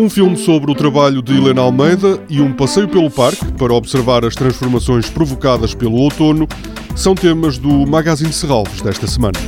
[0.00, 4.24] Um filme sobre o trabalho de Helena Almeida e um passeio pelo parque para observar
[4.24, 6.48] as transformações provocadas pelo outono
[6.96, 9.38] são temas do Magazine Serralves desta semana.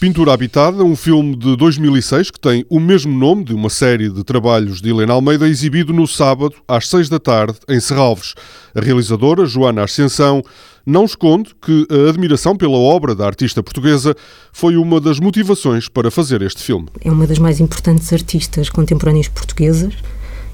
[0.00, 4.24] Pintura Habitada, um filme de 2006 que tem o mesmo nome de uma série de
[4.24, 8.32] trabalhos de Helena Almeida, exibido no sábado às seis da tarde em Serralves.
[8.74, 10.42] A realizadora, Joana Ascensão,
[10.86, 14.16] não esconde que a admiração pela obra da artista portuguesa
[14.50, 16.88] foi uma das motivações para fazer este filme.
[17.04, 19.92] É uma das mais importantes artistas contemporâneas portuguesas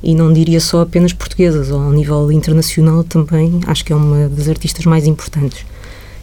[0.03, 4.49] e não diria só apenas portuguesas, ao nível internacional também acho que é uma das
[4.49, 5.65] artistas mais importantes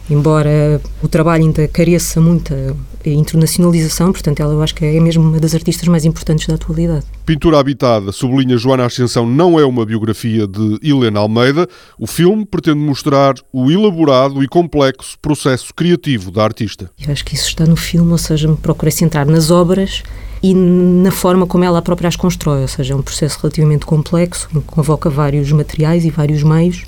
[0.08, 5.38] embora o trabalho ainda careça muita internacionalização, portanto, ela eu acho que é mesmo uma
[5.38, 7.04] das artistas mais importantes da atualidade.
[7.26, 11.68] Pintura Habitada, sublinha Joana Ascensão, não é uma biografia de Helena Almeida.
[11.98, 16.90] O filme pretende mostrar o elaborado e complexo processo criativo da artista.
[17.04, 20.02] Eu acho que isso está no filme, ou seja, me procurei centrar nas obras
[20.42, 24.48] e na forma como ela própria as constrói, ou seja, é um processo relativamente complexo,
[24.48, 26.84] que convoca vários materiais e vários meios,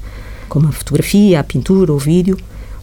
[0.48, 2.36] como a fotografia, a pintura, o vídeo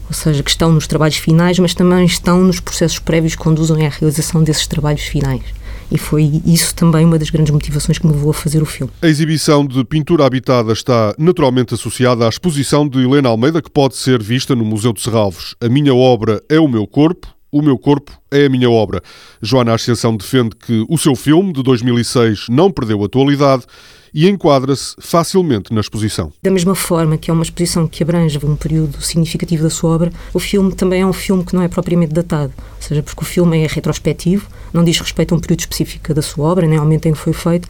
[0.07, 3.85] ou seja, que estão nos trabalhos finais, mas também estão nos processos prévios que conduzem
[3.85, 5.43] à realização desses trabalhos finais.
[5.91, 8.91] E foi isso também uma das grandes motivações que me levou a fazer o filme.
[9.01, 13.95] A exibição de pintura habitada está naturalmente associada à exposição de Helena Almeida, que pode
[13.95, 15.55] ser vista no Museu de Serralvos.
[15.61, 18.99] A minha obra é o meu corpo, o meu corpo é a minha obra.
[19.39, 23.63] Joana Ascensão defende que o seu filme, de 2006, não perdeu atualidade
[24.11, 26.33] e enquadra-se facilmente na exposição.
[26.41, 30.11] Da mesma forma que é uma exposição que abrange um período significativo da sua obra,
[30.33, 33.25] o filme também é um filme que não é propriamente datado, ou seja, porque o
[33.25, 36.83] filme é retrospectivo, não diz respeito a um período específico da sua obra, nem ao
[36.83, 37.67] momento em que foi feito,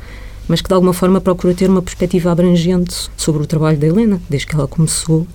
[0.47, 4.21] mas que de alguma forma procura ter uma perspectiva abrangente sobre o trabalho da Helena,
[4.29, 5.27] desde que ela começou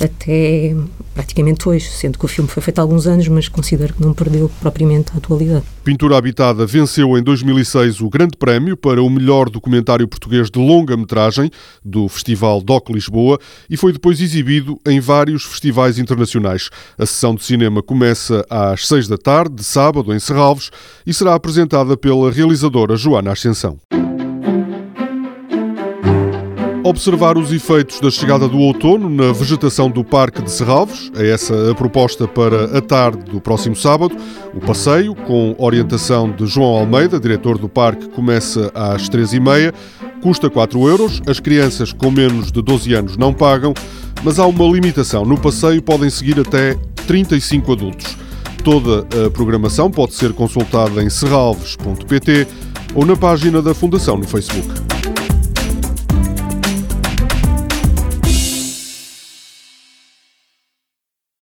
[0.00, 0.74] até
[1.14, 4.12] praticamente hoje, sendo que o filme foi feito há alguns anos, mas considero que não
[4.12, 5.64] perdeu propriamente a atualidade.
[5.82, 11.50] Pintura Habitada venceu em 2006 o Grande Prémio para o melhor documentário português de longa-metragem
[11.84, 13.38] do Festival DOC Lisboa
[13.70, 16.68] e foi depois exibido em vários festivais internacionais.
[16.98, 20.70] A sessão de cinema começa às seis da tarde, de sábado, em Serralves,
[21.06, 23.78] e será apresentada pela realizadora Joana Ascensão.
[26.86, 31.10] Observar os efeitos da chegada do outono na vegetação do Parque de Serralves.
[31.16, 34.16] É essa a proposta para a tarde do próximo sábado.
[34.54, 39.74] O passeio, com orientação de João Almeida, diretor do parque, começa às três e meia.
[40.22, 41.20] Custa 4 euros.
[41.26, 43.74] As crianças com menos de 12 anos não pagam,
[44.22, 45.24] mas há uma limitação.
[45.24, 46.76] No passeio podem seguir até
[47.08, 48.16] 35 adultos.
[48.62, 52.46] Toda a programação pode ser consultada em serralves.pt
[52.94, 54.85] ou na página da Fundação no Facebook.